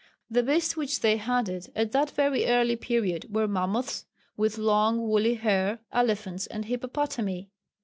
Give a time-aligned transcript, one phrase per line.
[0.31, 5.35] The beasts which they hunted at that very early period were mammoths with long woolly
[5.35, 7.51] hair, elephants and hippopotami.